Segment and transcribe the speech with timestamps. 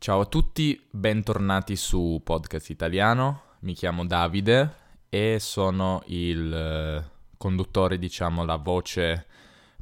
[0.00, 3.56] Ciao a tutti, bentornati su Podcast Italiano.
[3.60, 4.74] Mi chiamo Davide
[5.08, 9.26] e sono il eh, conduttore, diciamo, la voce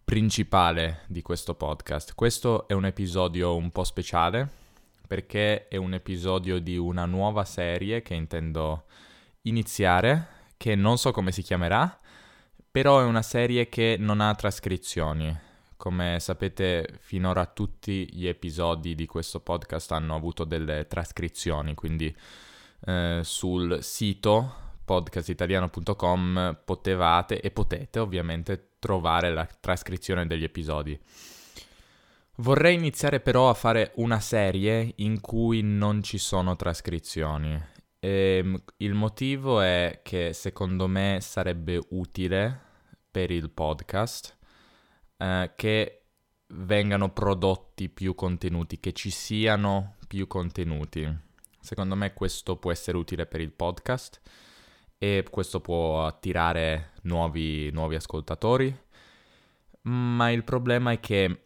[0.02, 2.14] principale di questo podcast.
[2.14, 4.48] Questo è un episodio un po' speciale
[5.06, 8.84] perché è un episodio di una nuova serie che intendo
[9.42, 12.00] iniziare, che non so come si chiamerà,
[12.70, 15.44] però è una serie che non ha trascrizioni
[15.86, 22.12] come sapete, finora tutti gli episodi di questo podcast hanno avuto delle trascrizioni, quindi
[22.86, 30.98] eh, sul sito podcastitaliano.com potevate e potete ovviamente trovare la trascrizione degli episodi.
[32.38, 37.54] Vorrei iniziare però a fare una serie in cui non ci sono trascrizioni.
[38.00, 42.60] E ehm, il motivo è che secondo me sarebbe utile
[43.08, 44.35] per il podcast
[45.16, 46.06] eh, che
[46.48, 51.24] vengano prodotti più contenuti, che ci siano più contenuti.
[51.60, 54.20] Secondo me questo può essere utile per il podcast
[54.98, 58.74] e questo può attirare nuovi, nuovi ascoltatori,
[59.82, 61.42] ma il problema è che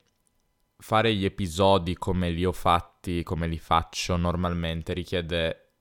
[0.77, 5.73] fare gli episodi come li ho fatti, come li faccio normalmente, richiede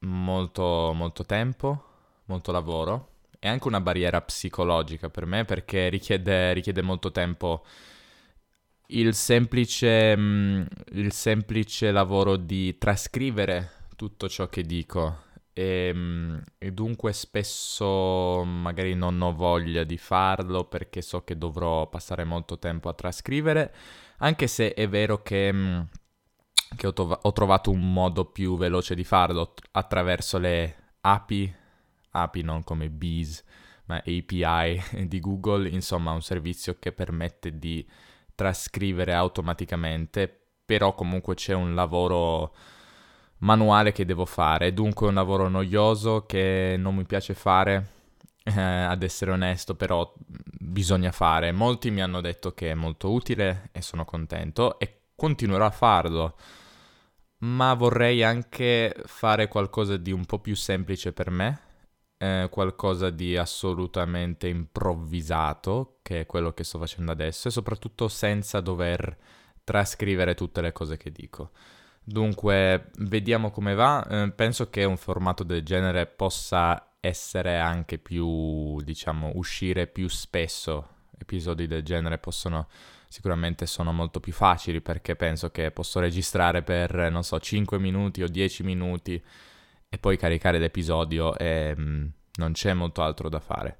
[0.00, 1.84] molto, molto tempo,
[2.26, 7.64] molto lavoro è anche una barriera psicologica per me perché richiede, richiede molto tempo.
[8.88, 15.24] Il semplice, mm, il semplice, lavoro di trascrivere tutto ciò che dico.
[15.52, 21.38] E, mh, mm, e, dunque spesso magari non ho voglia di farlo perché so che
[21.38, 23.74] dovrò passare molto tempo a trascrivere,
[24.18, 25.80] anche se è vero che, mm,
[26.76, 31.54] che ho, tov- ho trovato un modo più veloce di farlo attraverso le api
[32.22, 33.44] API non come Bees,
[33.86, 37.86] ma API di Google, insomma un servizio che permette di
[38.34, 40.28] trascrivere automaticamente,
[40.64, 42.54] però comunque c'è un lavoro
[43.38, 47.94] manuale che devo fare, dunque un lavoro noioso che non mi piace fare,
[48.46, 50.12] eh, ad essere onesto, però
[50.58, 51.52] bisogna fare.
[51.52, 56.36] Molti mi hanno detto che è molto utile e sono contento e continuerò a farlo.
[57.38, 61.60] Ma vorrei anche fare qualcosa di un po' più semplice per me,
[62.18, 68.60] eh, qualcosa di assolutamente improvvisato, che è quello che sto facendo adesso, e soprattutto senza
[68.60, 69.16] dover
[69.64, 71.50] trascrivere tutte le cose che dico.
[72.02, 74.06] Dunque, vediamo come va.
[74.06, 80.88] Eh, penso che un formato del genere possa essere anche più, diciamo, uscire più spesso.
[81.18, 82.68] Episodi del genere possono
[83.08, 88.22] sicuramente sono molto più facili perché penso che posso registrare per, non so, 5 minuti
[88.22, 89.22] o 10 minuti
[89.88, 93.78] e poi caricare l'episodio e mh, mm, non c'è molto altro da fare.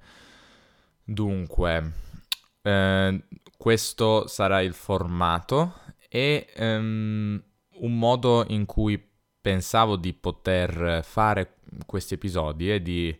[1.04, 1.92] Dunque,
[2.62, 3.24] eh,
[3.56, 7.42] questo sarà il formato e um,
[7.80, 9.02] un modo in cui
[9.40, 13.16] pensavo di poter fare questi episodi è di,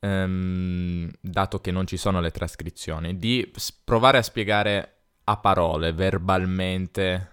[0.00, 3.50] um, dato che non ci sono le trascrizioni, di
[3.84, 4.94] provare a spiegare
[5.24, 7.30] a parole, verbalmente,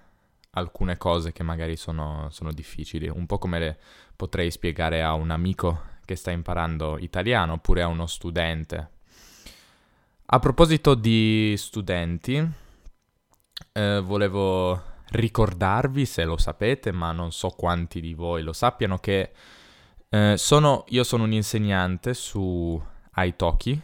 [0.57, 3.78] alcune cose che magari sono, sono difficili, un po' come le
[4.16, 8.90] potrei spiegare a un amico che sta imparando italiano oppure a uno studente.
[10.25, 12.45] A proposito di studenti,
[13.72, 19.31] eh, volevo ricordarvi, se lo sapete, ma non so quanti di voi lo sappiano, che
[20.09, 22.81] eh, sono, io sono un insegnante su
[23.16, 23.79] Italki.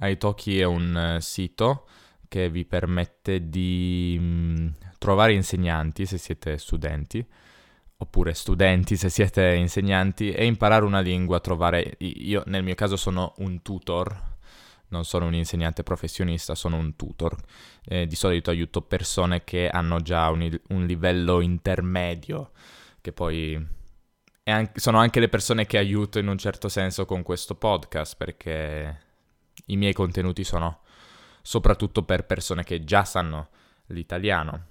[0.00, 1.86] Italki è un uh, sito
[2.28, 7.24] che vi permette di mh, mm, trovare insegnanti se siete studenti
[8.00, 13.34] oppure studenti se siete insegnanti e imparare una lingua, trovare io nel mio caso sono
[13.38, 14.36] un tutor,
[14.88, 17.36] non sono un insegnante professionista, sono un tutor.
[17.84, 22.52] Eh, di solito aiuto persone che hanno già un, un livello intermedio,
[23.00, 23.66] che poi
[24.44, 29.00] anche, sono anche le persone che aiuto in un certo senso con questo podcast, perché
[29.66, 30.80] i miei contenuti sono
[31.42, 33.48] soprattutto per persone che già sanno
[33.86, 34.67] l'italiano.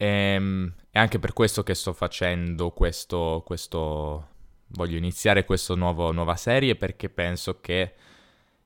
[0.00, 4.28] E, ehm, è anche per questo che sto facendo questo, questo
[4.68, 7.94] voglio iniziare questa nuova serie perché penso che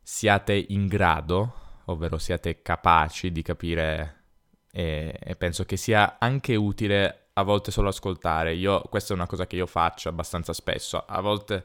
[0.01, 1.53] siate in grado,
[1.87, 4.23] ovvero siate capaci di capire
[4.71, 8.55] e, e, penso che sia anche utile a volte solo ascoltare.
[8.55, 11.05] Io, questa è una cosa che io faccio abbastanza spesso.
[11.05, 11.65] A volte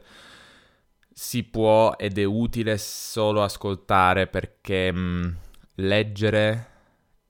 [1.12, 5.38] si può ed è utile solo ascoltare perché mh,
[5.76, 6.69] leggere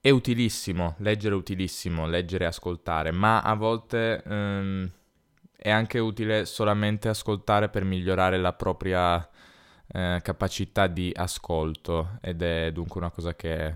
[0.01, 4.89] è utilissimo, leggere è utilissimo, leggere e ascoltare, ma a volte ehm,
[5.55, 9.29] è anche utile solamente ascoltare per migliorare la propria
[9.93, 13.75] eh, capacità di ascolto ed è dunque una cosa che,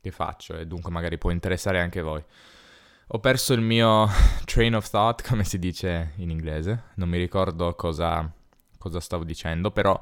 [0.00, 2.24] che faccio e dunque magari può interessare anche voi.
[3.08, 4.08] ho perso il mio
[4.46, 6.84] train of thought, come si dice in inglese.
[6.94, 8.32] Non mi ricordo cosa,
[8.78, 10.00] cosa stavo dicendo, però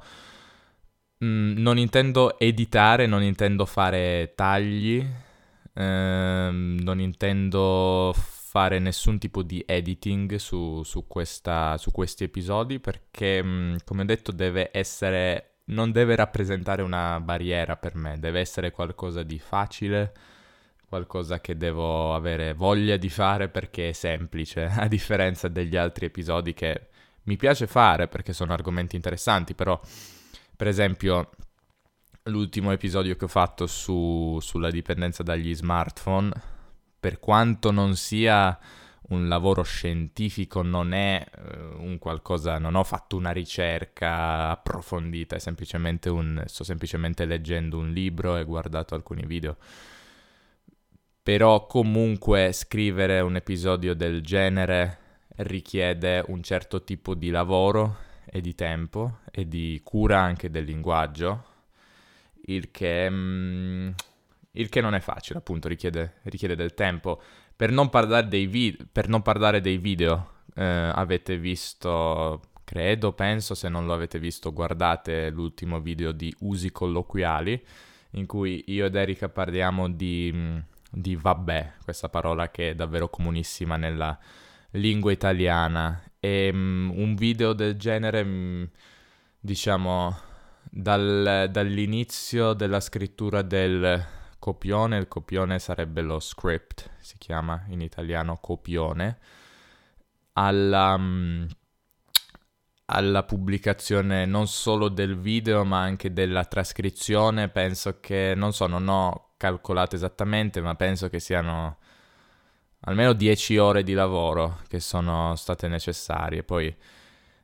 [1.19, 5.05] mh, mm, non intendo editare, non intendo fare tagli,
[5.81, 13.43] ehm, non intendo fare nessun tipo di editing su, su, questa, su questi episodi perché,
[13.43, 18.71] mm, come ho detto, deve essere, non deve rappresentare una barriera per me, deve essere
[18.71, 20.13] qualcosa di facile
[20.91, 26.53] qualcosa che devo avere voglia di fare perché è semplice, a differenza degli altri episodi
[26.53, 26.89] che
[27.25, 29.81] mi piace fare perché sono argomenti interessanti, però
[30.57, 31.31] per esempio
[32.25, 36.31] l'ultimo episodio che ho fatto su, sulla dipendenza dagli smartphone,
[36.99, 38.59] per quanto non sia
[39.11, 46.09] un lavoro scientifico, non è uh, un qualcosa, non ho fatto una ricerca approfondita, semplicemente
[46.09, 49.57] un, sto semplicemente leggendo un libro e guardato alcuni video.
[51.23, 54.99] Però comunque scrivere un episodio del genere
[55.37, 61.45] richiede un certo tipo di lavoro e di tempo e di cura anche del linguaggio,
[62.55, 63.91] il che, mm,
[64.53, 67.21] il che non è facile, appunto, richiede, richiede del tempo.
[67.57, 73.55] Per non parlare dei, vi- per non parlare dei video, eh, avete visto, credo, penso,
[73.55, 77.63] se non lo avete visto, guardate l'ultimo video di usi colloquiali,
[78.13, 80.59] in cui io ed Erika parliamo di mm,
[80.91, 84.19] di vabbè, questa parola che è davvero comunissima nella
[84.73, 86.03] lingua italiana.
[86.19, 88.71] E um, un video del genere,
[89.39, 90.19] diciamo,
[90.63, 94.05] dal, dall'inizio della scrittura del
[94.39, 99.19] copione, il copione sarebbe lo script, si chiama in italiano copione,
[100.33, 101.47] alla, um,
[102.87, 108.89] alla pubblicazione non solo del video ma anche della trascrizione, penso che, non so, non
[108.89, 111.79] ho calcolato esattamente, ma penso che siano
[112.81, 116.43] almeno 10 ore di lavoro che sono state necessarie.
[116.43, 116.75] Poi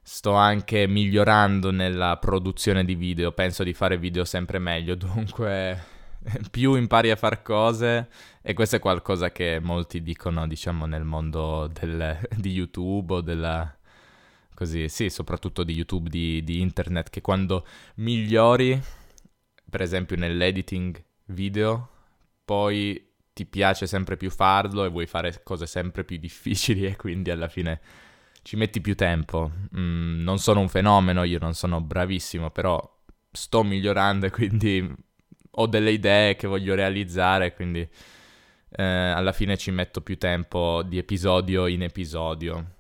[0.08, 5.94] sto anche migliorando nella produzione di video, penso di fare video sempre meglio, dunque
[6.49, 8.08] più impari a fare cose
[8.41, 13.76] e questo è qualcosa che molti dicono, diciamo, nel mondo del, di YouTube o della...
[14.55, 17.67] Così, sì, soprattutto di YouTube, di, di internet, che quando
[17.97, 18.81] migliori,
[19.69, 21.88] per esempio nell'editing video,
[22.44, 27.31] poi ti piace sempre più farlo e vuoi fare cose sempre più difficili e quindi
[27.32, 27.81] alla fine
[28.46, 29.50] ci metti più tempo.
[29.76, 32.81] Mm, non sono un fenomeno, io non sono bravissimo, però
[33.32, 34.88] sto migliorando e quindi
[35.50, 40.96] ho delle idee che voglio realizzare, quindi eh, alla fine ci metto più tempo di
[40.96, 42.75] episodio in episodio.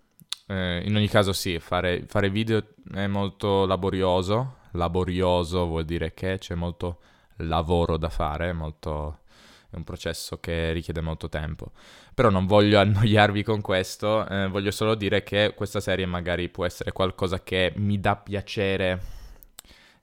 [0.46, 2.64] Eh, in ogni caso sì, fare, fare video
[2.94, 7.00] è molto laborioso, laborioso vuol dire che c'è molto
[7.38, 9.22] lavoro da fare, molto,
[9.70, 11.72] è un processo che richiede molto tempo.
[12.14, 16.64] Però non voglio annoiarvi con questo, eh, voglio solo dire che questa serie magari può
[16.64, 19.00] essere qualcosa che mi dà piacere,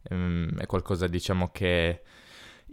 [0.03, 2.01] ehm, è qualcosa diciamo che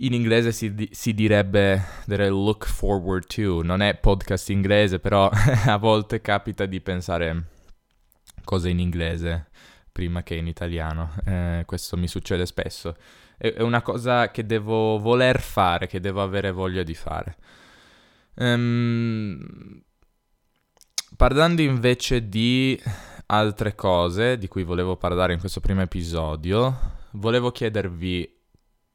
[0.02, 5.28] in inglese si, di- si direbbe I look forward to, non è podcast inglese, però
[5.66, 7.44] a volte capita di pensare
[8.44, 9.48] cose in inglese
[9.92, 12.96] prima che in italiano, eh, questo mi succede spesso
[13.40, 17.36] è una cosa che devo voler fare, che devo avere voglia di fare.
[18.34, 19.82] Um,
[21.16, 22.80] parlando invece di
[23.26, 28.36] altre cose di cui volevo parlare in questo primo episodio, volevo chiedervi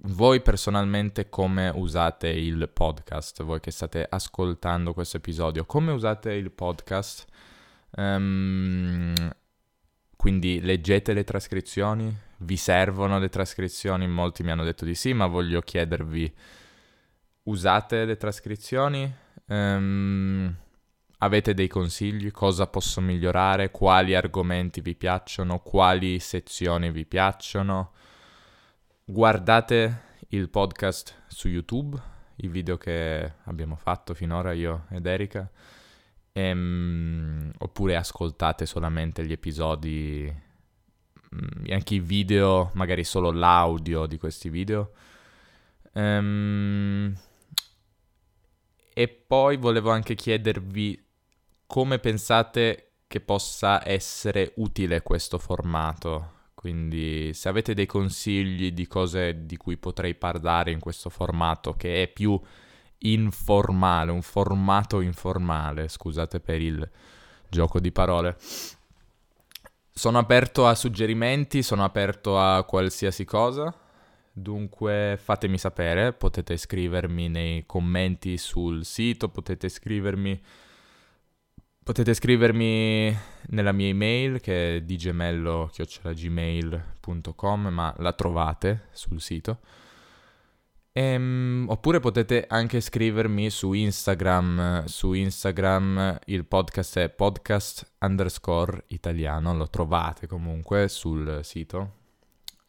[0.09, 6.51] voi personalmente come usate il podcast, voi che state ascoltando questo episodio, come usate il
[6.51, 7.25] podcast?
[7.97, 9.13] Um,
[10.15, 12.24] quindi leggete le trascrizioni?
[12.37, 14.07] Vi servono le trascrizioni?
[14.07, 16.33] Molti mi hanno detto di sì, ma voglio chiedervi,
[17.43, 19.13] usate le trascrizioni?
[19.47, 20.53] Um,
[21.19, 22.31] avete dei consigli?
[22.31, 23.71] Cosa posso migliorare?
[23.71, 25.59] Quali argomenti vi piacciono?
[25.59, 27.91] Quali sezioni vi piacciono?
[29.05, 31.97] Guardate il podcast su YouTube,
[32.37, 35.49] i video che abbiamo fatto finora io ed Erika
[36.37, 40.29] Ehm, oppure ascoltate solamente gli episodi,
[41.69, 44.91] anche i video, magari solo l'audio di questi video.
[45.93, 47.15] Ehm,
[48.93, 51.03] e poi volevo anche chiedervi
[51.67, 56.31] come pensate che possa essere utile questo formato.
[56.53, 62.01] Quindi se avete dei consigli di cose di cui potrei parlare in questo formato che
[62.01, 62.39] è più
[62.99, 66.89] informale, un formato informale, scusate per il
[67.49, 68.37] gioco di parole.
[69.97, 73.73] Sono aperto a suggerimenti, sono aperto a qualsiasi cosa,
[74.29, 80.41] dunque fatemi sapere, potete scrivermi nei commenti sul sito, potete scrivermi
[81.85, 83.15] Potete scrivermi
[83.49, 89.59] nella mia email che è digemello.gmail.com ma la trovate sul sito.
[90.97, 94.85] Ehm, oppure potete anche scrivermi su Instagram.
[94.85, 101.91] Su Instagram il podcast è podcast underscore italiano, lo trovate comunque sul sito,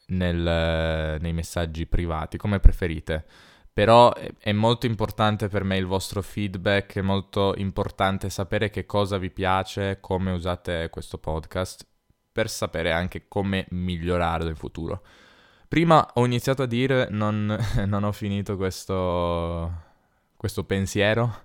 [0.07, 3.25] nel, nei messaggi privati, come preferite.
[3.73, 9.19] Però è molto importante per me il vostro feedback, è molto importante sapere che cosa
[9.19, 11.87] vi piace, come usate questo podcast,
[12.33, 15.03] per sapere anche come migliorare in futuro.
[15.69, 17.57] Prima ho iniziato a dire, non,
[17.87, 19.73] non ho finito questo,
[20.37, 21.45] questo pensiero,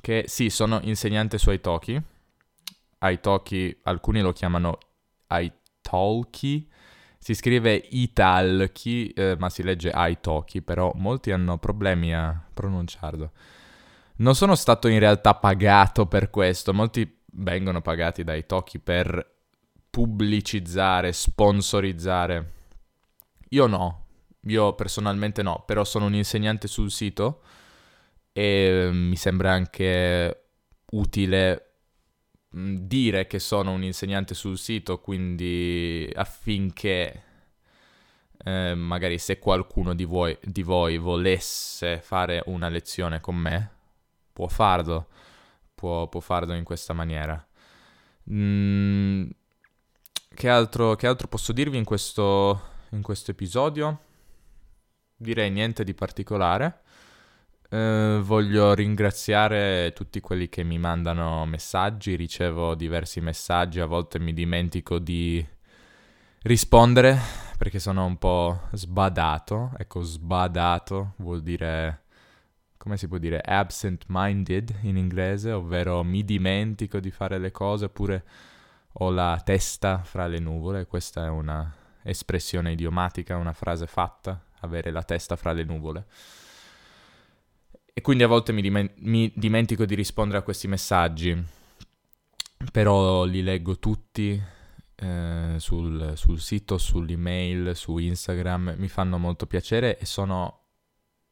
[0.00, 2.00] che sì, sono insegnante su Italki.
[2.98, 4.78] Italki, alcuni lo chiamano
[5.28, 6.68] Italki,
[7.18, 13.30] si scrive Italki, eh, ma si legge Italki, però molti hanno problemi a pronunciarlo.
[14.16, 19.34] Non sono stato in realtà pagato per questo, molti vengono pagati da Italki per
[19.90, 22.54] pubblicizzare, sponsorizzare.
[23.50, 24.06] Io no,
[24.42, 27.42] io personalmente no, però sono un insegnante sul sito
[28.32, 30.44] e mi sembra anche
[30.92, 31.62] utile
[32.50, 37.22] dire che sono un insegnante sul sito, quindi affinché
[38.44, 43.70] eh, magari se qualcuno di voi, di voi, volesse fare una lezione con me,
[44.32, 45.08] può farlo,
[45.74, 47.44] può, può farlo in questa maniera.
[48.30, 49.28] Mm,
[50.34, 52.60] che, altro, che altro posso dirvi in questo,
[52.96, 54.00] in questo episodio?
[55.16, 56.80] Direi niente di particolare.
[57.68, 64.32] Eh, voglio ringraziare tutti quelli che mi mandano messaggi, ricevo diversi messaggi, a volte mi
[64.32, 65.44] dimentico di
[66.42, 67.18] rispondere
[67.58, 69.72] perché sono un po' sbadato.
[69.78, 72.04] Ecco, sbadato vuol dire,
[72.76, 78.24] come si può dire, absent-minded in inglese, ovvero mi dimentico di fare le cose oppure
[78.98, 80.86] ho la testa fra le nuvole.
[80.86, 86.06] Questa è una espressione idiomatica, una frase fatta, avere la testa fra le nuvole.
[87.92, 91.34] E quindi a volte mi, dimen- mi dimentico di rispondere a questi messaggi,
[92.70, 94.40] però li leggo tutti
[94.96, 100.64] eh, sul, sul, sito, sull'email, su Instagram, mi fanno molto piacere e sono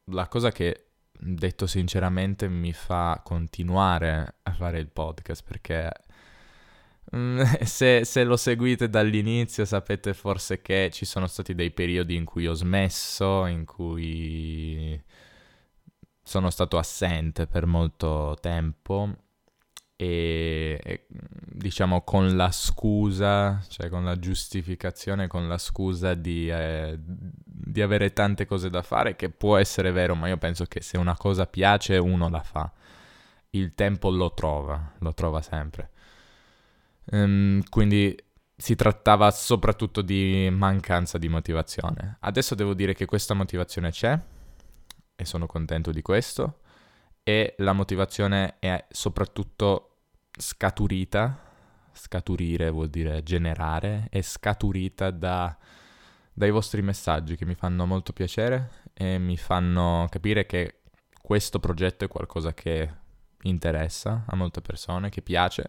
[0.07, 5.90] la cosa che, detto sinceramente, mi fa continuare a fare il podcast perché
[7.64, 12.46] se, se, lo seguite dall'inizio sapete forse che ci sono stati dei periodi in cui
[12.46, 15.00] ho smesso, in cui
[16.23, 19.14] sono stato assente per molto tempo
[19.96, 26.99] e, e, diciamo con la scusa, cioè con la giustificazione, con la scusa di, eh,
[26.99, 30.99] di, avere tante cose da fare, che può essere vero, ma io penso che se
[30.99, 32.70] una cosa piace uno la fa,
[33.50, 35.90] il tempo lo trova, lo trova sempre.
[37.06, 38.16] Um, quindi
[38.56, 42.16] si trattava soprattutto di mancanza di motivazione.
[42.20, 44.18] Adesso devo dire che questa motivazione c'è,
[45.16, 46.61] e sono contento di questo.
[47.23, 49.90] E la motivazione è soprattutto
[50.30, 51.40] scaturita,
[51.92, 55.56] scaturire vuol dire generare, è scaturita da,
[56.32, 60.80] dai vostri messaggi che mi fanno molto piacere e mi fanno capire che
[61.20, 63.02] questo progetto è qualcosa che
[63.42, 65.66] interessa a molte persone, che piace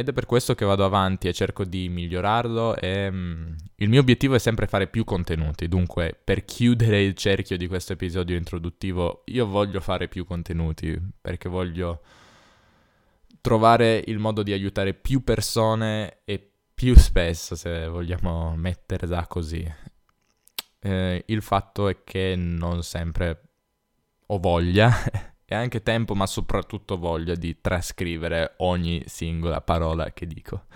[0.00, 4.00] ed è per questo che vado avanti e cerco di migliorarlo e mm, il mio
[4.00, 9.22] obiettivo è sempre fare più contenuti, dunque per chiudere il cerchio di questo episodio introduttivo
[9.26, 12.00] io voglio fare più contenuti perché voglio
[13.40, 19.70] trovare il modo di aiutare più persone e più spesso se vogliamo metterla così.
[20.82, 23.42] Eh, il fatto è che non sempre
[24.26, 24.90] ho voglia
[25.52, 30.66] e anche tempo, ma soprattutto voglia di trascrivere ogni singola parola che dico.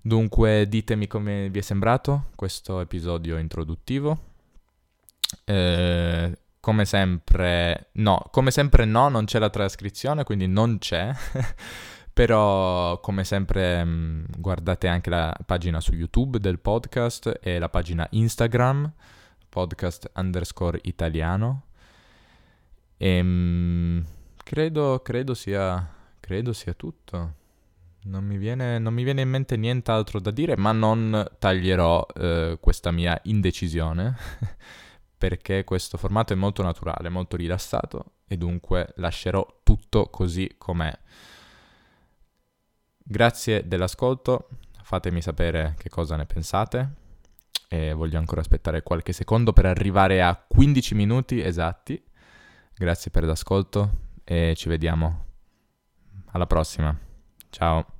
[0.00, 4.18] Dunque ditemi come vi è sembrato questo episodio introduttivo.
[5.44, 11.14] Eh, come sempre, no, come sempre no, non c'è la trascrizione, quindi non c'è.
[12.12, 18.04] Però come sempre mm, guardate anche la pagina su YouTube del podcast e la pagina
[18.10, 18.92] Instagram,
[19.48, 21.66] podcast underscore italiano.
[22.96, 24.04] Ehm,
[24.36, 27.42] credo, credo, sia, credo sia tutto.
[28.04, 32.58] Non mi, viene, non mi, viene, in mente nient'altro da dire, ma non taglierò eh,
[32.60, 34.14] questa mia indecisione,
[35.16, 40.92] perché questo formato è molto naturale, molto rilassato, e dunque lascerò tutto così com'è.
[43.06, 44.48] Grazie dell'ascolto,
[44.82, 46.92] fatemi sapere che cosa ne pensate,
[47.68, 52.02] e voglio ancora aspettare qualche secondo per arrivare a 15 minuti esatti
[52.76, 53.90] Grazie per l'ascolto
[54.24, 55.24] e ci vediamo.
[56.32, 56.96] Alla prossima.
[57.50, 57.93] Ciao.